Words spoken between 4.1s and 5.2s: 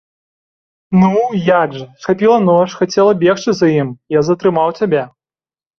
я затрымаў цябе.